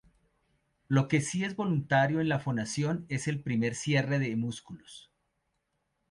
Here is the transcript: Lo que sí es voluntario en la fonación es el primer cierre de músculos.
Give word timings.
Lo 0.87 1.07
que 1.07 1.21
sí 1.21 1.43
es 1.43 1.55
voluntario 1.55 2.21
en 2.21 2.27
la 2.29 2.39
fonación 2.39 3.05
es 3.07 3.27
el 3.27 3.43
primer 3.43 3.75
cierre 3.75 4.17
de 4.17 4.35
músculos. 4.35 5.11